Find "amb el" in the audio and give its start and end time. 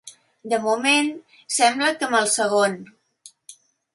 2.09-2.31